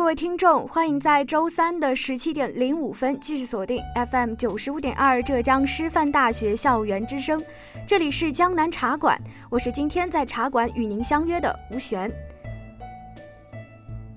[0.00, 7.44] 各位听众，欢迎在周三的十七点零五分继续锁定 FM 九十五点二浙江师范大学校园之声，
[7.86, 9.20] 这里是江南茶馆，
[9.50, 12.10] 我是今天在茶馆与您相约的吴璇。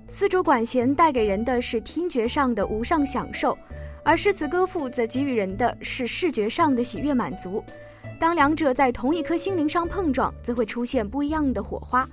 [0.08, 3.56] 丝竹管弦带给人的是听觉上的无上享受，
[4.02, 7.62] 而诗词歌赋则给予人的是视觉上的喜悦满足。
[8.18, 12.08] 当两者在同一颗心灵上碰撞，则会出现不一样的火花。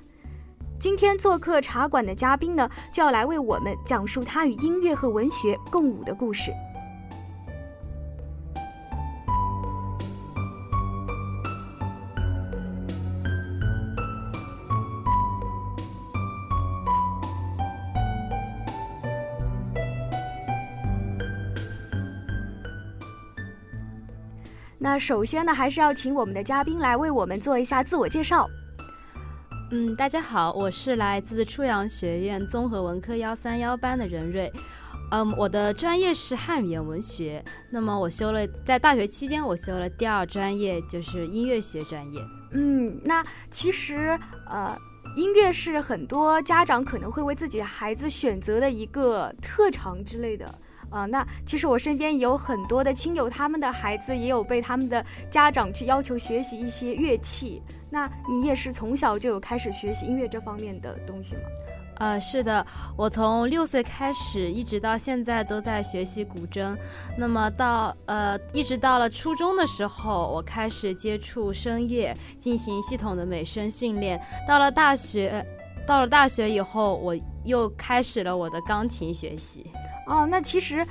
[0.81, 6.51] 今天做客茶馆的嘉宾呢，就要来为我们讲述他与音乐和文学共舞的故事。
[24.79, 28.49] 那首先呢，还是要请我们的嘉宾来为我们做一下自我介绍。
[29.73, 34.51] 嗯，大家好，我是来自初阳学院综合文科幺三幺班的任瑞。
[35.11, 37.41] 嗯，我的专业是汉语言文学。
[37.69, 42.21] 那么我修了，在大学期间我修了第二专业，就是音乐学专业。
[42.51, 44.77] 嗯，那其实呃，
[45.15, 50.53] 音乐是很多家长可能会为自己孩子选择的一个特长之类的。
[50.91, 57.61] 啊，那其实我身边有很多的亲友，他们的孩子也有被他们的家长去要求学习一些乐器。
[57.89, 61.41] 那你也是从小就有开始学习音乐这方面的东西吗？
[61.97, 62.65] 呃，是的，
[62.97, 66.75] 我从六岁开始，一直到现在都在学习古筝。
[67.15, 74.19] 那么到呃，一直到了初中的时候，我开始接触声乐，进行系统的美声训练。
[74.47, 75.45] 到了大学，
[75.87, 79.69] 到了大学以后，我又开始了我的钢琴学习。
[80.07, 80.85] 哦，那其实，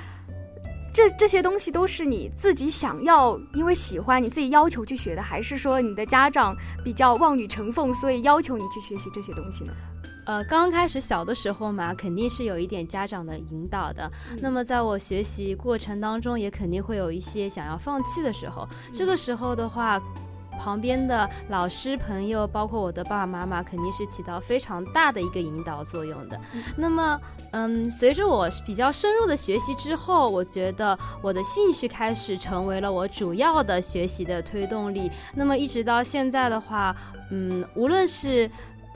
[0.93, 9.73] 这这些东西都是你自己想要，因为喜欢你自己要求去学的，还是说你的家长比较望女成凤，所以要求你去学习这些东西呢？
[10.25, 14.09] 呃，刚开始小的时候嘛，肯定是有一点家长的引导的。
[14.39, 18.67] 那么在我学习过程当中，也肯定会有一些想要放弃的时候。
[18.93, 19.99] 这个时候的话。
[20.59, 26.39] 旁边的老师、朋友，包括我的爸爸妈妈，肯定是起到非常大的一个引导作用的。
[26.75, 27.19] 那么，
[27.51, 35.11] 嗯，随着我比较深入的学习之后，我觉得我的兴趣开始成为了我主要的学习的推动力。
[35.33, 36.95] 那么，一直到现在的话，
[37.29, 38.49] 嗯，无论是。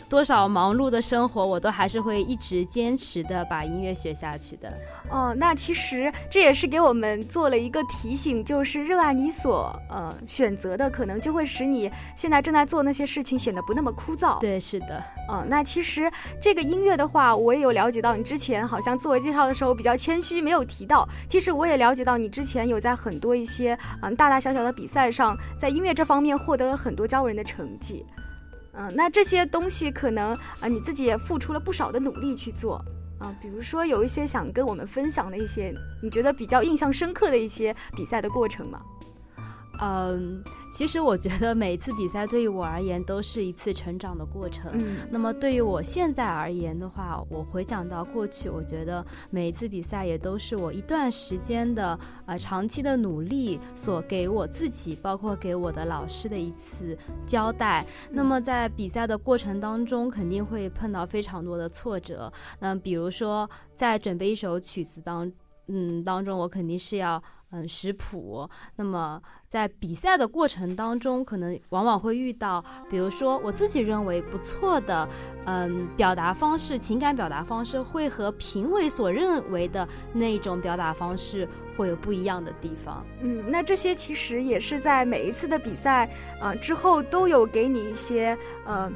[0.08, 4.72] 多少忙碌的生活，我都还是会一直坚持的把音乐学下去的。
[5.10, 14.40] 哦，那其实这也是给我们做了一个提醒，就是热爱你所呃选择的，可能就会使你现在正在做那些事情显得不那么枯燥。
[14.40, 15.04] 对，是的。
[15.30, 21.08] 嗯，那其实这个音乐的话，我也有了解到，你之前好像自我介绍的时候比较谦虚，没有提到。
[21.28, 28.06] 其实我也了解到，你之前有在很多一些嗯大大小小的比赛上，在音乐这方面获得了很多骄人的成绩。
[28.78, 32.76] 嗯，那这些东西可能啊，你自己也付出了不少的努力去做
[33.20, 33.34] 啊。
[33.42, 35.74] 比如说，有一些想跟我们分享的一些，
[36.04, 38.82] 你觉得比较印象深刻的一些比赛的过程吗？
[39.82, 44.72] 嗯，其实我觉得每一次比赛对于我而言都是一次成长的过程。
[44.74, 57.86] 嗯那么对于我现在而言的话，我回想到过去，我觉得每一次比赛也都是我一段时间的呃长期的努力所给我自己，包括给我的老师的一次交代。
[58.12, 62.32] 那么在比赛的过程当中，肯定会碰到非常多的挫折。
[62.60, 65.32] 嗯，比如说在准备一首曲子当
[65.68, 67.22] 嗯当中，我肯定是要
[67.56, 68.48] 嗯食谱。
[68.76, 75.08] 那么在比赛的过程当中，可能往往会遇到，比如说我自己认为不错的，
[75.46, 81.48] 嗯，表达方式、情感表达方式，会和评委所认为的那种表达方式
[81.78, 83.06] 会有不一样的地方。
[83.22, 86.10] 嗯，那这些其实也是在每一次的比赛
[86.42, 88.92] 呃之后都有给你一些呃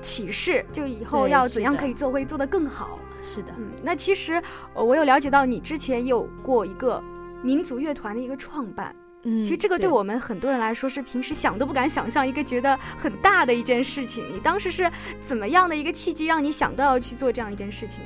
[0.00, 2.98] 启示，就以后要怎样可以做会做得更好。
[3.24, 4.42] 是的，嗯，那其实
[4.74, 7.00] 呃我有了解到你之前有过一个
[7.42, 8.94] 民族乐团的一个创办。
[9.24, 14.24] 嗯，其实这个对我们很多人来说是平时想都不敢想象，一个觉得很大的一件事情。
[14.34, 14.90] 你当时是
[15.20, 18.00] 怎么样的一个契机让你想到要去做这样一件事情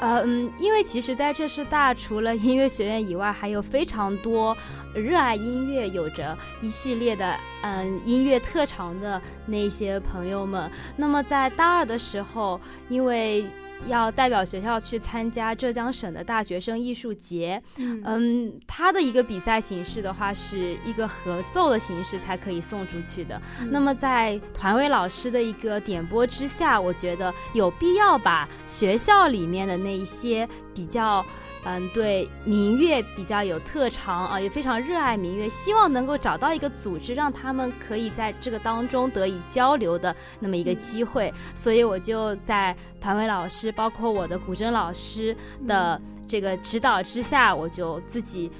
[0.00, 4.54] 嗯，因为其实在浙师大除了音乐学院以外，还有非常多
[4.94, 10.70] 热爱音乐、有着一系列的嗯音乐特长的那些朋友们。
[10.96, 13.44] 那么在大二的时候，因为
[13.88, 23.40] 要代表学校去参加浙江省的大学生艺术节，嗯嗯，它的一个比赛形式的话，是一个合奏的形式才可以送出去的。
[23.70, 31.24] 那么在团委老师的一个点拨之下，我觉得有必要把学校里面的那一些比较。
[31.64, 41.32] 嗯，对民乐比较有特长啊，也非常热爱民乐，希望能够找到一个组织，让他们可以在这个当中得以交流的那么一个机会。
[41.54, 45.34] 所以我就在团委老师，包括我的古筝老师
[45.66, 48.50] 的这个指导之下，我就自己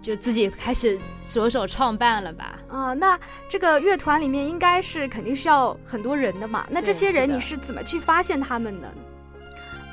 [0.00, 0.98] 就自己开始
[1.28, 2.58] 着手创办了吧。
[2.68, 6.66] 啊、那这个乐团里面应该是肯定需要很多人的嘛？
[6.70, 8.94] 那这些人你是怎么去发现他们的呢？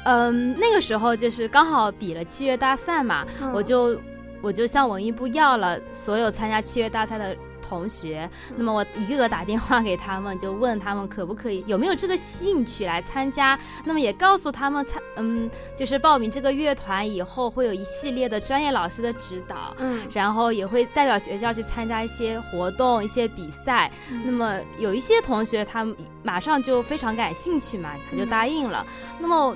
[0.08, 4.00] 嗯，那个时候就是刚好比了器乐大赛嘛，嗯我就
[4.42, 13.60] 我就向文艺部要了所有参加器乐大赛的同学，那么我一个个打电话给他们，就问他们可不可以，有没有这个兴趣来参加。
[13.84, 19.76] 那么也告诉他们参，嗯，就是报名这个乐团以后会有一系列的专业老师的指导。
[19.80, 23.92] 嗯然后也会代表学校去参加一些活动、一些比赛。
[24.24, 25.94] 那么有一些同学他们
[26.24, 28.86] 马上就非常感兴趣嘛，他就答应了。
[29.20, 29.54] 那么。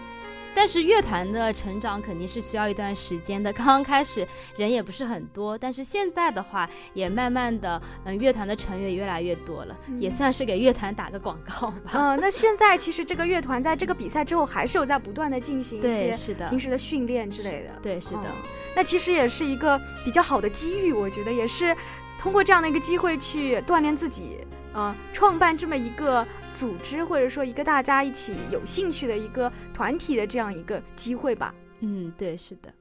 [0.54, 4.28] 但是乐团的成长肯定是需要一段时间的，刚刚开始
[4.58, 11.92] 人也不是很多，但是现在的话也慢慢的，嗯，乐团的成员越来越多了，也算是给乐团打个广告吧。
[11.96, 17.80] 嗯、那现在其实这个乐团在这个比赛之后还是有在不断的进行一，些是的，平时的训练之类的。
[17.82, 18.22] 对，是的。
[18.22, 18.32] 哦
[18.74, 21.76] 那其实也是一个比较好的机遇，我觉得也是
[22.18, 24.38] 通过这样的一个机会去锻炼自己，
[24.74, 31.54] 呃，创办这么一个组织，或者说一个大家一起有兴趣的一个团体的这样一个机会吧。
[31.80, 32.72] 嗯，对，是的。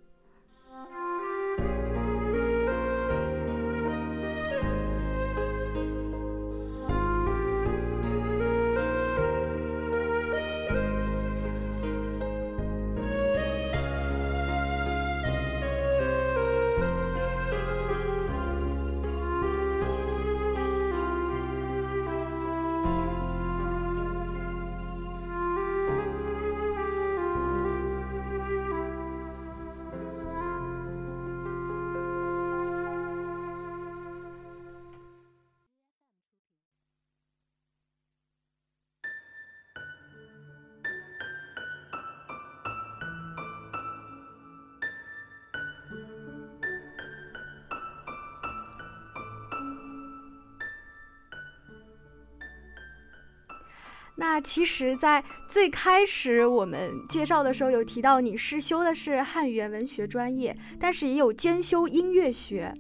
[54.21, 62.71] 那其实，在最开始我们介绍的时候有提到，你是修的是汉语言文学专业，但是也有兼修音乐学，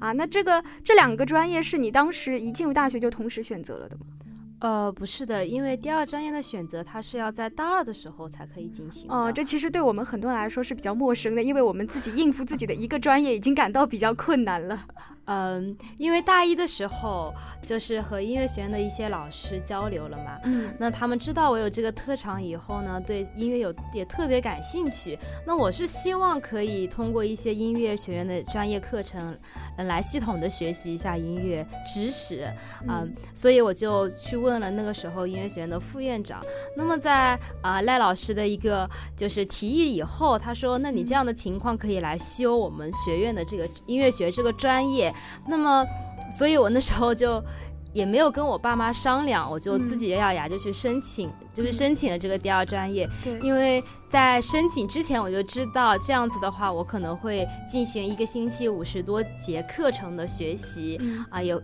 [0.00, 4.06] 啊，那这个这两个专业是你当时一进入大学就同时选择了的吗？
[4.60, 9.14] 呃，不是的，因为第二专业的选择，它是要在大二的时候才可以进行的。
[9.14, 14.86] 哦、这其实对我们很多人来说是比较陌生的，因为我们自己应付自己的一个专业已经感到比较困难了。
[15.28, 25.18] 嗯，因为大一的时候就是和音乐学院的一些老师交流了嘛，嗯那他们知道我有这个特长以后呢，对音乐有也特别感兴趣。
[25.46, 29.36] 那我是希望可以通过一些音乐学院的专业课程，
[29.76, 32.50] 嗯，来系统的学习一下音乐知识，
[32.88, 36.40] 嗯，所以我就去问了那个时候音乐学院的副院长。
[36.74, 45.12] 那么在啊、赖老师的一个就是提议以后，他说，那你这样的情况可以来修我们学院的这个音乐学这个专业。
[45.46, 45.84] 那么
[46.30, 47.42] 所以我那时候就。
[47.94, 53.08] 也没有跟我爸妈商量，我就自己咬咬牙就去申请，就是申请了这个第二专业。
[53.24, 61.60] 对，因为在申请之前我就知道这样子的话，我可能会进行一个星期五十多节课程的学习，啊，有，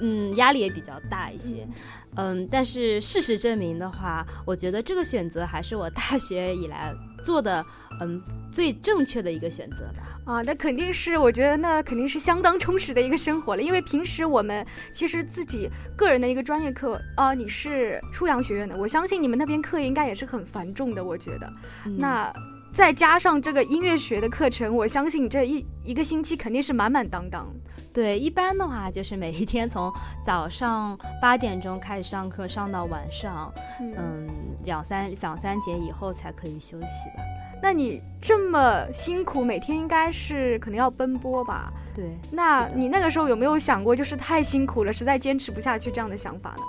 [0.00, 1.68] 嗯，压力也比较大一些。
[2.16, 7.64] 嗯，但是事实证明的话，我觉得这个选择还是我大学以来做的，
[8.00, 8.20] 嗯，
[8.50, 10.05] 最正确的一个选择吧。
[10.26, 13.62] 啊，那肯定是，我觉得那肯定是相当充实的一个生活了。
[13.62, 21.04] 因为平时我们其实自己个人的一个专业课，啊，你是初阳学院的，我相信你们那边课应该也是很繁重的。
[21.04, 21.52] 我觉得，
[21.96, 22.32] 那
[22.72, 27.46] 再加上这个音乐学的课程，我相信你这一一个星期肯定是满满当当。
[27.94, 29.92] 对，一般的话就是每一天从
[30.24, 34.26] 早上八点钟开始上课，上到晚上，嗯，
[34.64, 37.22] 两三两三节以后才可以休息吧。
[37.62, 41.72] 那你这么辛苦，每天应该是可能要奔波吧？
[41.94, 42.16] 对。
[42.30, 46.62] 那你那个时候有没有想过，就是太辛苦了，实在坚持不下去这样的想法呢？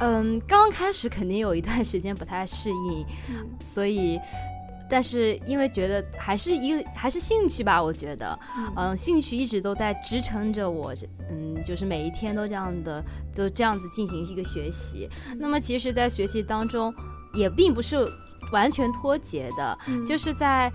[0.00, 3.06] 嗯，刚开始肯定有一段时间不太适应，
[3.64, 4.20] 所以，
[4.90, 8.38] 但是因为觉得还是一个还是兴趣吧，我觉得，
[8.76, 10.92] 嗯，兴趣一直都在支撑着我，
[11.30, 13.02] 嗯，就是每一天都这样的，
[13.32, 15.08] 就这样子进行一个学习。
[15.38, 16.92] 那么其实，在学习当中，
[17.32, 18.06] 也并不是。
[18.52, 20.72] 完全脱节的，就是在。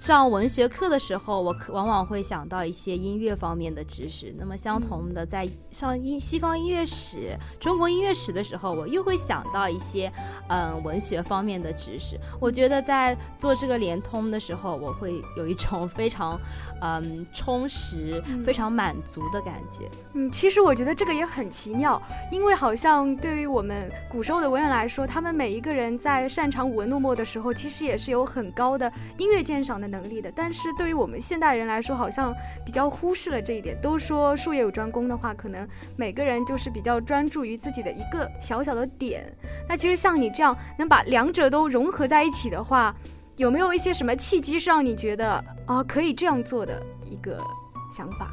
[0.00, 4.34] 上文学课的时候，我往往会想到一些音乐方面的知识。
[4.38, 10.10] 那么相同的，在上音西方音乐史、中国音乐史的时候，我又会想到一些
[10.48, 12.18] 嗯文学方面的知识。
[12.40, 16.40] 我觉得在做这个联通的时候，我会有一种非常
[16.80, 19.86] 嗯充实、非常满足的感觉。
[20.14, 22.00] 嗯，其实我觉得这个也很奇妙，
[22.32, 29.89] 因为好像对于我们古时候的文人来说，他们每一个人在擅长舞文弄墨的时候，其实也是有很高的音乐鉴赏的。
[29.90, 33.76] 能力的，但是对于我们现代人来说，好像比较忽视了这一点。
[33.80, 39.26] 都说术业有专攻的话，可能每个人就是比较专注于自己的一个小小的点。
[39.68, 42.94] 那其实像你这样能把两者都融合在一起的话，
[43.36, 47.36] 有没有一些什么契机是让你觉得啊可以这样做的一个
[47.90, 48.30] 想法？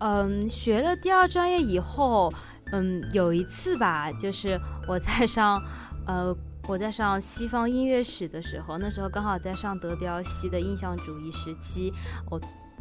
[0.00, 2.32] 嗯，学了第二专业以后，
[2.72, 5.62] 嗯，有一次吧，就是我在上，
[6.06, 6.36] 呃。
[6.68, 11.90] 我在上西方音乐史的时候，那时候刚好在上德彪西的印象主义时期，
[12.30, 12.38] 我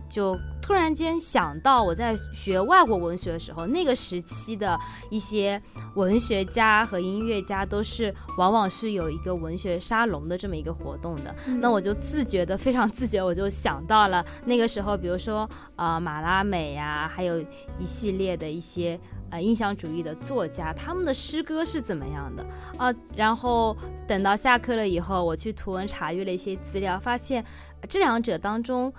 [0.10, 4.78] 就突然间想到，我在学外国文学的时候，那个时期的
[5.10, 5.62] 一些
[5.96, 11.36] 文学家和音乐家都是往往是有一个文学沙龙的这么一个活动的。
[11.62, 17.40] 那我就自觉的非常自觉，我就想到了那个时候，比如说啊马拉美呀，还有
[17.80, 19.00] 一系列的一些。
[19.30, 22.46] 呃，印象主义的作家，他们的诗歌是怎么样的
[22.78, 22.96] 啊？
[23.14, 23.76] 然后
[24.08, 27.44] 等到下课了以后，我去图文查阅了一些资料，发现
[27.90, 28.90] 这两者当中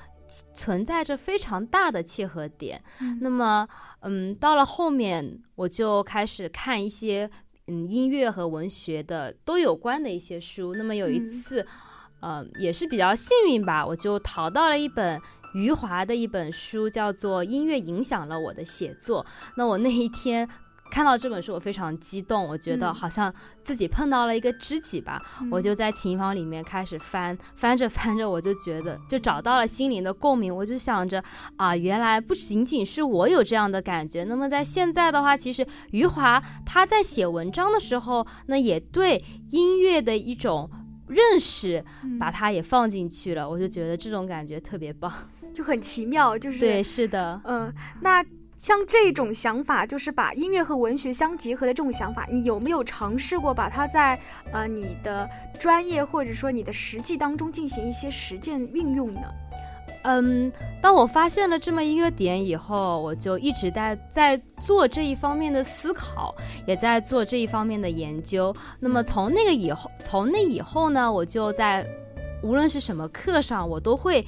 [0.52, 2.82] 存在着非常大的契合点。
[3.20, 3.66] 那么，
[4.00, 7.30] 嗯，到了后面，我就开始看一些
[7.66, 10.74] 嗯音乐和文学的都有关的一些书。
[10.74, 11.66] 那么有一次，
[12.20, 15.20] 嗯，也是比较幸运吧，我就淘到了一本。
[15.54, 19.24] 余华的一本书叫做《音乐影响了我的写作》。
[19.56, 20.46] 那我那一天
[20.90, 25.22] 看到这本书，我非常激动，我觉得好像自己碰到了一个知己吧。
[25.50, 30.54] 我就在琴房里面开始翻，翻着翻着，我就觉得就找到了心灵的共鸣。
[30.54, 31.22] 我就想着
[31.56, 34.24] 啊，原来不仅仅是我有这样的感觉。
[34.24, 40.70] 那么在现在的话，其实余华他在写文章的时候，那也对音乐的一种
[41.06, 41.84] 认识，
[42.18, 43.48] 把它也放进去了。
[43.48, 45.12] 我就觉得这种感觉特别棒。
[45.54, 48.24] 就很奇妙，就是对，是的，嗯，那
[48.58, 54.18] 像这种想法，就是把音乐和文学相结合的这种想法，你有没有尝试过把它在
[54.52, 59.20] 呃你的专业或者说你的实际当中进行一些实践运用呢？
[60.02, 66.34] 嗯，当我发现了这么一个点以后，我就一直在在做这一方面的思考，
[66.66, 68.54] 也在做这一方面的研究。
[68.80, 71.86] 那么从那个以后，从那以后呢，我就在
[72.42, 74.26] 无论是什么课上，我都会。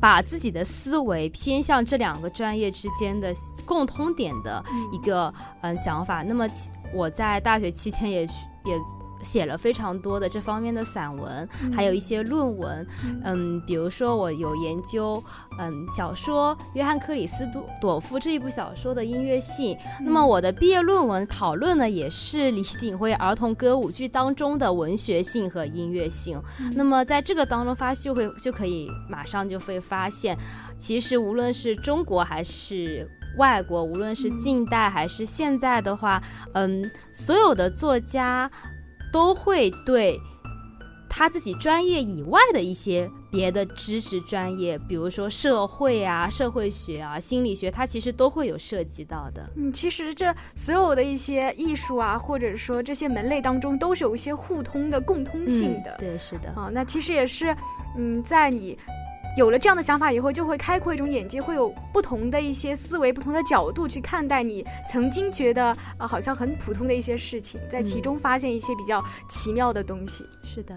[0.00, 3.34] 把自己的思维偏向这两个专业之间的
[3.66, 6.48] 共通点的一个嗯想法，那么
[6.94, 8.30] 我在大学期间也也。
[9.22, 12.86] 写了非常多的这方面的散文，还有一些论文。
[13.24, 15.22] 嗯，比如说我有研究
[15.58, 17.48] 嗯小说《约翰克里斯
[17.80, 19.76] 朵夫》这一部小说的音乐性。
[20.00, 26.40] 那么我的毕业论文讨论呢，也是李锦辉儿童歌舞剧当中的文学性和音乐性。
[26.74, 30.36] 那么在这个当中发就会就可以马上就会发现，
[30.78, 36.22] 其实无论是中国还是外国，无论是近代还是现在的话，
[36.54, 38.50] 嗯，所有的作家。
[39.12, 40.20] 都会对
[41.08, 49.48] 他自己专业以外的一些别的知识专业，比如说社会啊、社会学啊、心理学，它其实都会有涉及到的。
[49.56, 55.96] 嗯，其实这所有的一些艺术啊，或者说这些门类当中，都是有一些互通的、共通性的。
[55.98, 56.50] 对，是的。
[56.50, 57.54] 啊，那其实也是，
[57.96, 58.78] 嗯，在你
[59.36, 70.24] 有了这样的想法以后，就会开阔一种眼界，会有不同的一些思维、不同的角度去看待你曾经觉得啊好像很普通的一些事情，在其中发现一些比较奇妙的东西。
[70.42, 70.76] 是的。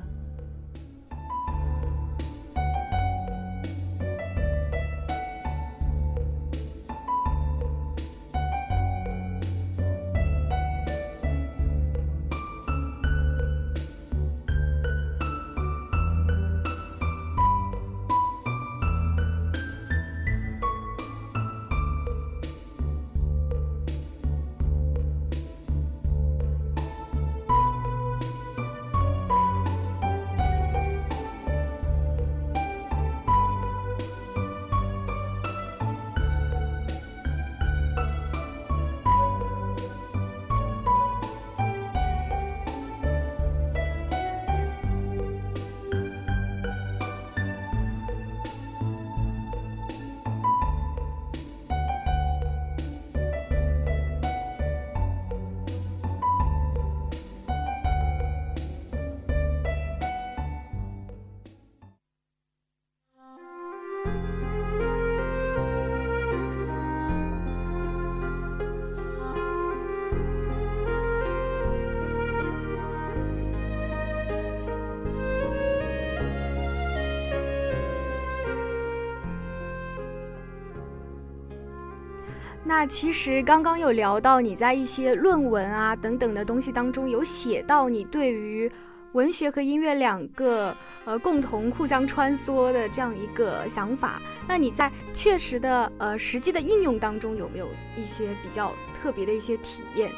[82.76, 88.70] 那其实刚刚有聊到你在一些论文啊等等的东西当中有写到你对于
[89.12, 90.76] 文学和音乐两个
[91.06, 94.20] 呃共同互相穿梭的这样一个想法。
[94.48, 100.10] 那你在确实的呃实际的应用当中有没有一些比较特别的一些体验？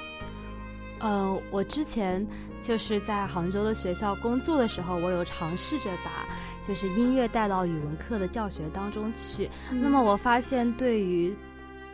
[1.00, 2.26] 呃，我之前
[2.62, 6.26] 就是在杭州的学校工作的时候，我有尝试着把
[6.66, 9.50] 就是音乐带到语文课的教学当中去。
[9.70, 11.36] 那么我发现对于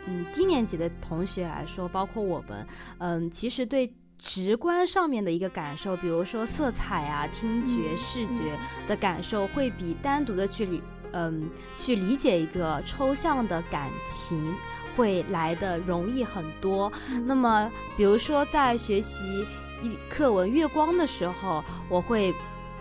[0.07, 2.65] 嗯，低年级的同学来说，包括我们，
[2.99, 10.81] 嗯，其实对直观上面的一个感受，比如说色彩啊、听觉、视觉的感受，会比单独的去理，
[11.11, 14.53] 嗯，去理解一个抽象的感情，
[14.95, 16.91] 会来的容易很多。
[17.25, 19.45] 那么，比如说在学习
[19.81, 22.33] 一课文《月光》的时候，我会。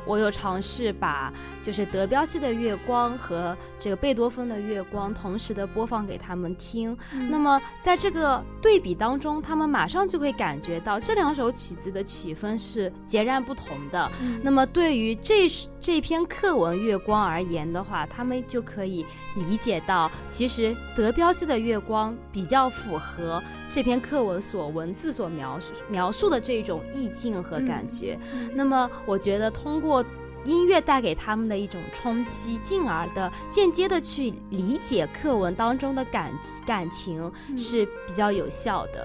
[0.05, 1.33] 我有尝试把
[1.63, 6.97] 就是德彪西的《月光》和这个贝多芬的《月光》同时的播放给他们听。
[7.31, 14.11] 那么在这个对比当中，他们马上就会感觉到这两首曲子的曲风是截然不同的。
[14.43, 15.49] 那么对于这
[15.81, 19.05] 这篇课文《月光》而言的话，他们就可以
[19.37, 28.19] 理解到，其实德彪西的《月光》比较符合这篇课文所文字所描述描述的这种意境和感觉。
[28.55, 29.90] 那么我觉得通过。
[29.91, 30.05] 过
[30.45, 36.33] 音乐带给他们的一种冲击，进而的间接的去理解课文当中的感
[36.65, 39.05] 感情是比较有效的。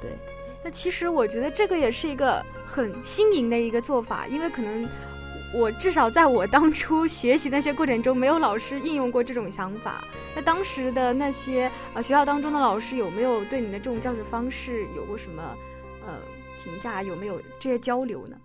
[0.00, 0.10] 对，
[0.64, 4.88] 那其实我觉得这个也是一个很新颖的一个做法，因为可能
[5.54, 10.02] 我至少在我当初学习那些过程中，没有老师应用过这种想法。
[10.34, 15.42] 那当时的那些呃学校当中的老师有没有对你的这种教学方式有过什么
[16.06, 16.14] 呃
[16.56, 17.02] 评价？
[17.02, 18.36] 有没有这些交流呢？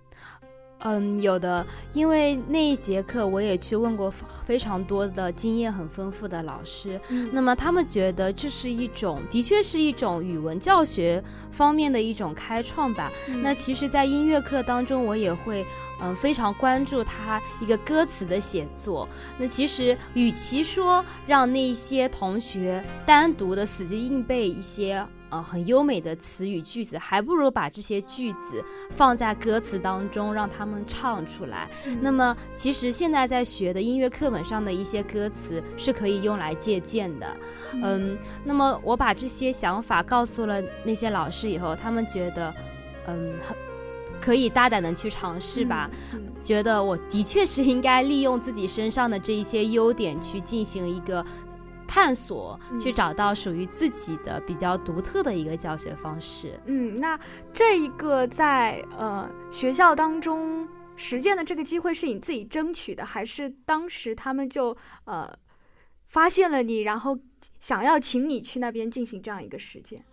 [0.79, 4.13] 嗯，有的，因为那一节课我也去问过
[4.45, 13.11] 非常多的经验很丰富的老师，那么他们觉得这是一种，的确是一种语文教学方面的一种开创吧。
[13.41, 15.65] 那其实，在音乐课当中，我也会
[15.99, 19.09] 嗯非常关注他一个歌词的写作。
[19.39, 25.05] 那其实，与其说让那些同学单独的死记硬背一些。
[25.29, 31.69] 呃，很优美的词语句子，还不如把这些句子放在歌词当中，让他们唱出来。
[32.01, 37.27] 那么，其实现在在学的音乐课本上的一些歌词是可以用来借鉴的。
[37.73, 42.53] 嗯，那么我把这些想法告诉了那些老师以后，他们觉得，
[43.07, 43.55] 嗯，很
[44.21, 45.89] 可以大胆的去尝试吧。
[46.41, 51.25] 觉得我的确是应该利用自己身上的这一些优点去进行一个。
[51.87, 56.59] 探索，去找到属于自己的比较独特的一个教学方式。
[56.65, 57.19] 嗯，那
[57.53, 65.31] 这一个在呃学校当中实践的这个机会是你自己争取的，还是当时他们就呃
[66.05, 67.17] 发现了你，然后
[67.59, 70.03] 想要请你去那边进行这样一个实践？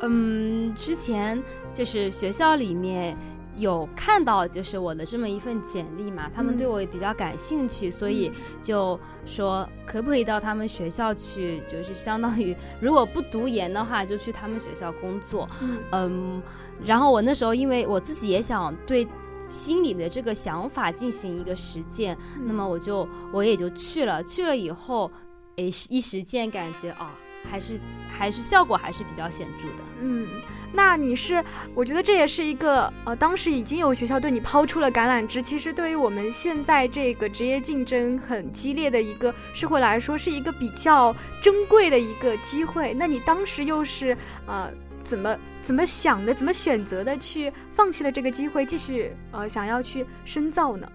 [0.00, 1.42] 嗯，之前
[1.74, 3.16] 就是学校里面。
[3.56, 15.48] 有看到就是我的这么一份简历嘛，他们对我也比较感兴趣，所以就说可不可以到他们学校去，就是相当于如果不读研的话，就去他们学校工作。
[15.92, 16.42] 嗯，
[16.84, 19.08] 然后我那时候因为我自己也想对
[19.48, 25.10] 心里的这个想法进行一个实践，那么我就我也就去了，去了以后，
[25.56, 27.14] 诶，一实践感觉啊。
[27.50, 27.78] 还是
[28.18, 29.84] 还是效果还是比较显著的。
[30.02, 30.26] 嗯，
[30.72, 31.42] 那你是，
[31.74, 35.40] 我觉得这也是一个呃，当时已经有学校对你抛出了橄榄枝。
[35.40, 42.92] 其实对于我们现在这个职业竞争很激烈的一个社会来说，是一个比较珍贵的一个机会。
[42.94, 44.70] 那你当时又是呃
[45.02, 50.86] 怎么怎么想的，怎么选择的去放弃了这个机会，继续呃想要去深造呢？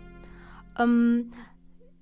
[0.76, 1.32] 嗯，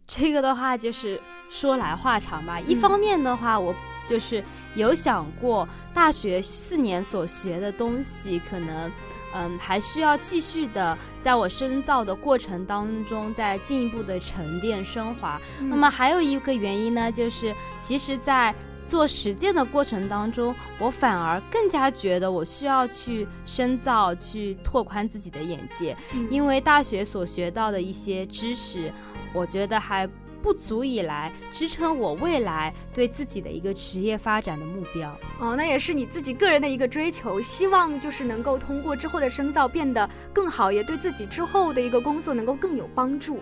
[0.06, 2.60] 这个的话就是说来话长吧。
[2.60, 3.74] 一方面的话，我。
[4.10, 4.44] 就是
[4.74, 8.92] 有想过，大学四年所学的东西，可能，
[9.36, 15.40] 嗯，还需要继续的，在我深造的过程当中，再进一步的沉淀升华。
[15.60, 18.56] 那么还有一个原因呢，就是其实，在
[18.88, 25.96] 做实践的过程当中，我反而更加觉得我需要去深造，去拓宽自己的眼界，
[26.32, 28.92] 因为大学所学到的一些知识，
[29.34, 30.10] 我觉得还。
[30.42, 43.40] 不足以来支撑我未来对自己的一个职业发展的目标哦，那也是你自己个人的一个追求，希望就是能够通过之后的深造变得更好，也对自己之后的一个工作能够更有帮助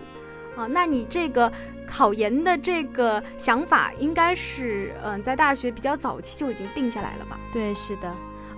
[0.56, 0.66] 啊。
[0.66, 1.50] 那你这个
[1.86, 7.38] 考研的这个想法，应该是嗯，在大学比较早期就已经定下来了吧？
[7.52, 8.08] 对，是的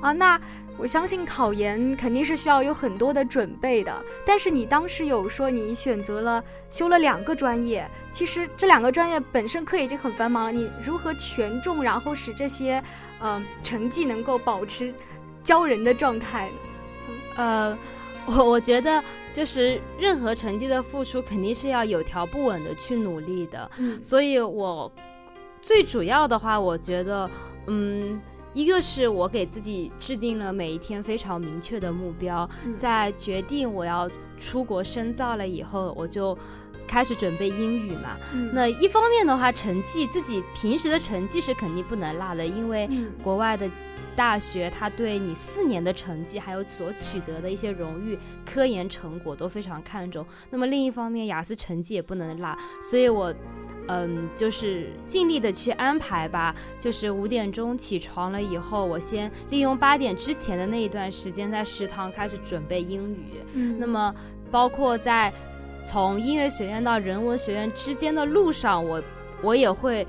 [0.01, 0.41] 啊，那。
[0.81, 12.83] 我相信考研肯定是需要有很多的准备的，但是你当时有说你选择了修了两个专业，其实这两个专业本身课已经很繁忙了，你如何权重，然后使这些
[13.19, 14.95] 呃成绩能够保持
[15.45, 16.49] 骄人的状态？
[17.37, 17.77] 呃，
[18.25, 23.71] 我我觉得就是任何成绩的付出肯定是要有条不紊的去努力的，
[24.03, 24.91] 所以我
[25.61, 27.31] 最主要的话，我觉得
[27.67, 28.19] 嗯。
[28.53, 34.11] 一个是我给自己制定了每一天非常明确的目标，在决定我要
[34.41, 36.37] 出国深造了以后，我就
[36.87, 38.17] 开始准备英语嘛。
[38.53, 42.89] 那一方面的话，成绩自己平时的成绩是肯定不能落的，因为
[43.23, 43.69] 国外的
[44.21, 50.27] 大学他对你四年的成绩还有所取得的一些荣誉、科研成果都非常看重。
[50.51, 53.35] 那么另一方面，雅思成绩也不能落，所以我。
[53.93, 56.55] 嗯，就是尽力的去安排吧。
[56.79, 63.43] 就是五点钟起床了以后，我先利用八点之前的那一段时间，在食堂开始准备英语。
[63.55, 64.15] 嗯，那么
[64.49, 65.33] 包括在
[65.85, 69.03] 从音乐学院到人文学院之间的路上，我
[69.43, 70.07] 我也会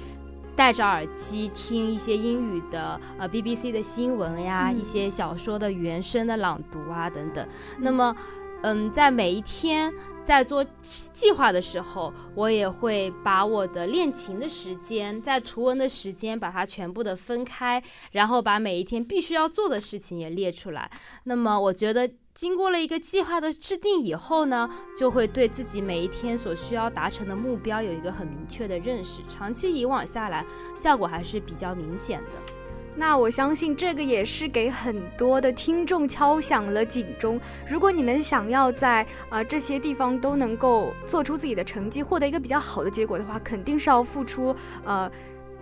[0.62, 7.44] 戴着耳机听一些英语的呃 BBC 的新闻呀，一些小说的原声的朗读啊等等。
[7.80, 8.16] 那么。
[8.64, 9.92] 嗯，在每一天
[10.24, 20.90] 在做计划的时候，我也会把我的练琴的时间、在图文的时间，把它全部的分开，然后把每一天必须要做的事情也列出来。
[21.24, 29.22] 那么，我觉得经过了一个计划的制定以后呢，就会对自己每一天所需要达成的目标有一个很明确的认识。
[29.28, 30.46] 长期以往下来，
[30.76, 32.61] 效果还是比较明显的。
[32.96, 37.40] 那我相信这个也是给很多的听众敲响了警钟。
[37.68, 45.10] 如果你们想要在啊这些地方都能够做出自己的成绩，获得一个比较好的结果的话，肯定是要付出呃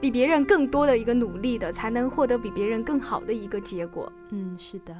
[0.01, 4.11] 比别人更多的一个努力的，才能获得比别人更好的一个结果。
[4.31, 4.95] 嗯，是的。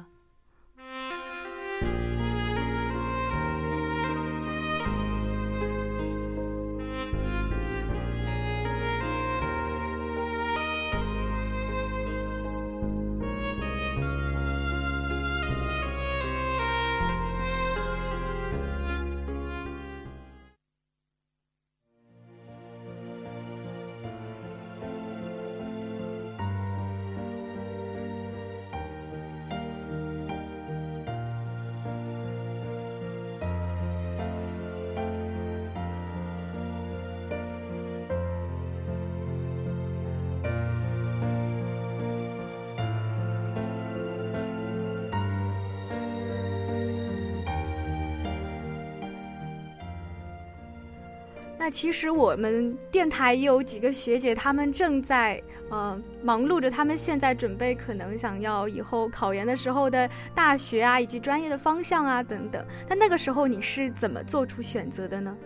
[51.70, 62.66] 那其实我们电台也有几个学姐，她们正在呃忙碌着，她们现在准备可能想要以后考研的时候的大学啊，以及专业的方向啊等等。
[62.88, 65.36] 那那个时候你是怎么做出选择的呢？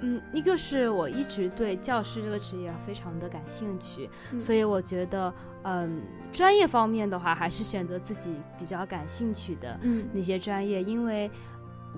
[0.00, 11.30] 嗯，一个是我一直对教师这个职业非常的感兴趣，嗯所以我觉得，嗯，专业方面的话，还是选择自己比较感兴趣的嗯那些专业，因为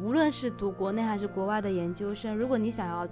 [0.00, 3.06] 无论是读国内还是国外的研究生，如果你想要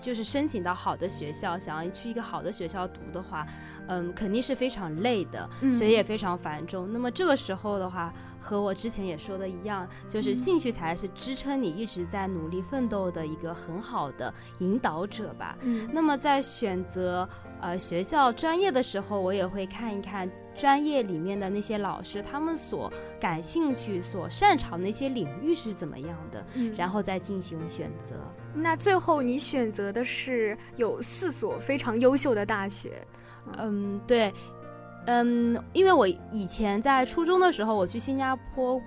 [0.00, 3.46] 就是申请到好的学校，想要去一个好的学校读的话，
[3.86, 6.92] 嗯，肯定是非常累的，嗯学业非常繁重。
[6.92, 15.56] 那么这个时候的话，和我之前也说的一样，就是兴趣才是支撑你一直在努力奋斗的一个很好的引导者吧。
[15.62, 17.28] 嗯那么在选择
[17.60, 28.14] 呃学校专业的时候，我也会看一看专业里面的那些老师，他们所感兴趣、所擅长的一些领域是怎么样的，嗯然后再进行选择。
[28.60, 33.00] 那最后你选择的是有四所非常优秀的大学，
[33.56, 34.32] 嗯，对，
[35.06, 38.80] 嗯，因为我以前在初中的时候，我去新加坡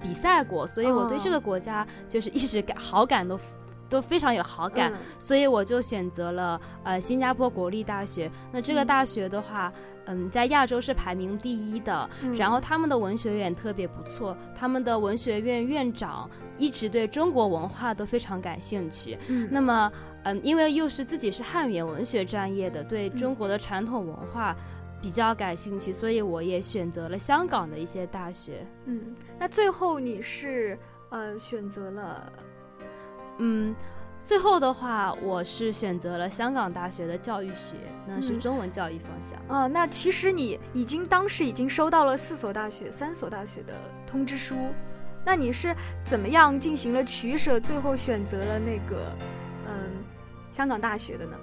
[0.00, 1.32] 比赛过，所以我对这哦。
[1.32, 3.38] 个国家就是一直感好感都
[3.88, 4.92] 都非常有好感。
[4.92, 8.30] 嗯所以我就选择了呃新加坡国立大学。
[8.52, 9.72] 那这个嗯大学的话，
[10.06, 12.08] 嗯，在亚洲是排名第一的。
[12.22, 19.18] 嗯然后他们的文学院特别不错，他们的文学院院长一直对中国文化都非常感兴趣。
[19.28, 19.92] 嗯那么，
[20.24, 24.54] 嗯，因为又是自己是汉语言文学专业的，对中国的传统文化
[25.00, 28.66] 比较感兴趣，所以我也选择了香港的一些大学。
[28.86, 29.00] 嗯，
[29.38, 30.78] 那最后你是
[31.10, 32.32] 呃选择了
[33.38, 33.74] 嗯，
[34.22, 39.38] 最后的话，我是选择了香港大学的教育学，那是嗯中文教育方向。
[39.56, 43.72] 啊、那其实你已经当时已经收到了四所大学、三所大学的
[44.06, 44.56] 通知书，
[45.24, 45.74] 那你是
[46.04, 49.12] 怎么样进行了取舍，最后选择了那个
[49.66, 50.04] 嗯
[50.52, 51.36] 香港大学的呢？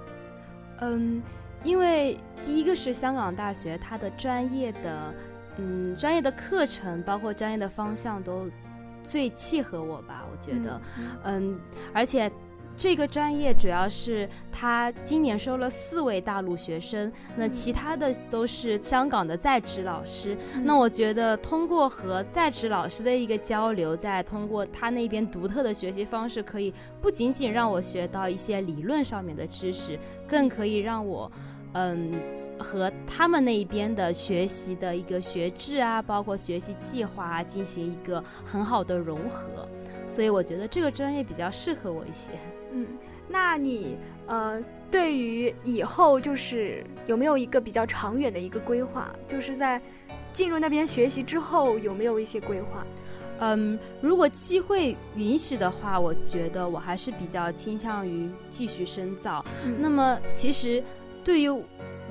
[0.80, 1.22] 嗯，
[1.64, 5.14] 因为第一个是香港大学，它的专业的，
[5.56, 8.50] 嗯，专业的课程，包括专业的方向都
[9.06, 10.80] 最契合我吧，我觉得，
[11.24, 11.58] 嗯，
[11.94, 12.30] 而且。
[12.78, 20.36] 这个专业主要是他今年收了四位大陆学生，那其他的都是香港的在职老师。
[20.62, 31.55] 那我觉得通过和在职老师的一个交流，再通过他那边独特的学习方式，可以不仅仅让我学到一些理论上面的知识，更可以让我，嗯，
[32.58, 39.68] 和他们那一边的学习的一个学制啊，包括学习计划啊，进行一个很好的融合。
[40.06, 42.32] 所以我觉得这个专业比较适合我一些。
[42.72, 42.86] 嗯，
[43.28, 49.10] 那你呃，对于以后就是有没有一个比较长远的一个规划？
[49.26, 49.80] 就是在
[50.32, 52.86] 进入那边学习之后，有没有一些规划？
[53.38, 59.44] 嗯，如果机会允许的话，我觉得我还是比较倾向于继续深造。
[59.66, 60.82] 嗯那么其实
[61.26, 61.64] 对于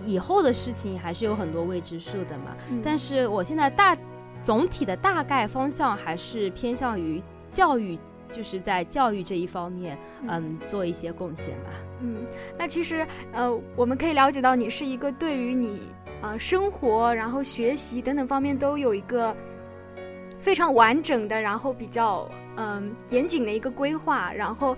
[0.03, 2.53] 以后的事情还是有很多未知数的嘛。
[2.69, 3.97] 嗯但是我现在大
[4.43, 7.97] 总体的大概方向还是偏向于教育，
[8.29, 9.97] 就是在教育这一方面，
[10.27, 11.69] 嗯，做一些贡献吧。
[12.01, 12.25] 嗯，
[12.57, 15.83] 那其实呃，我们可以了解到你是一个对于你
[16.21, 19.33] 呃生活，然后学习等等方面都有一个
[20.37, 24.31] 非常完整的，然后比较嗯、严谨的一个规划。
[24.33, 24.77] 然后，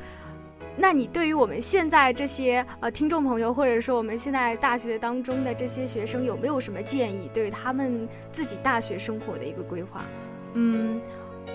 [0.77, 10.05] 那你对于我们现在这些呃听众朋友，或者说我们现在大学当中的这些学生，有没有什么建议对于他们自己大学生活的一个规划？
[10.53, 11.01] 嗯，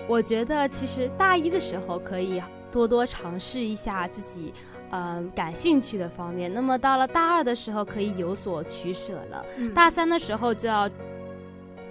[0.07, 4.53] 我觉得其实大一的时候可以多多尝试一下自己。
[4.95, 9.43] 嗯，感兴趣的方面，那么到了大二的时候可以有所取舍了。
[9.57, 10.87] 嗯大三的时候就要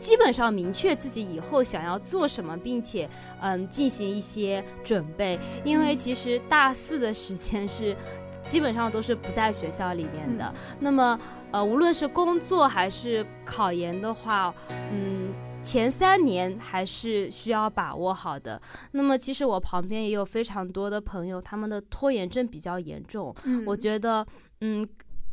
[0.02, 3.08] 基本上明确自己以后想要做什么，并且
[3.40, 7.96] 嗯进行一些准备，因为其实大四的时间是
[8.42, 10.52] 基本上都是不在学校里面的。
[10.80, 11.16] 那么
[11.52, 14.52] 呃，无论是工作还是考研的话，
[14.92, 15.32] 嗯。
[15.64, 18.60] 前三年还是需要把握好的。
[18.90, 23.32] 那么，其实我旁边也有非常多的朋友，他们的拖延症比较严重。
[23.44, 24.26] 嗯我觉得，
[24.62, 24.84] 嗯，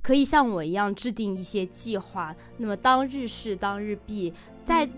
[0.01, 4.33] 可以像我一样制定一些计划，那么当日事当日毕，
[4.65, 4.91] 在嗯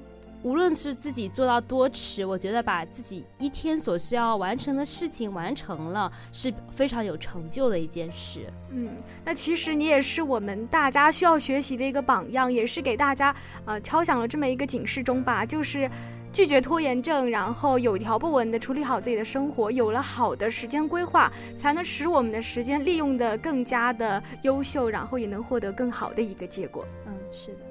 [0.44, 8.52] 无论是自己做到多迟，我觉得把自己一天所需要完成的事情完成了，是非常有成就的一件事。
[8.72, 8.90] 嗯，
[9.24, 13.36] 那其实你也是我们大家需要学习的一个榜样，也是给大家
[13.66, 15.88] 呃敲响了这么一个警示钟吧，就是
[16.34, 26.86] 拒绝拖延症，然后有条不紊的处理好自己的生活，有了好的时间规划，才能使我们的时间利用的更加的优秀，然后也能获得更好的一个结果。
[27.06, 27.71] 嗯，是的。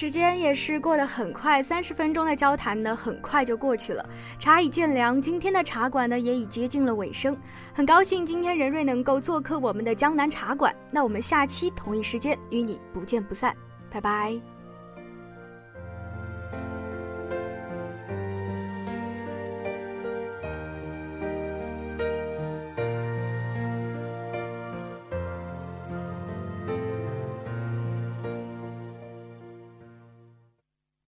[0.00, 4.02] 时间也是过得很快，三十分钟的交谈呢，很快就过去了。
[4.38, 7.36] 茶已渐凉，今天的茶馆呢也已接近了尾声。
[7.74, 13.54] 很高兴今天任瑞能够做客我们的江南茶馆，那我们下期同一时间与你不见不散，
[13.90, 14.49] 拜拜。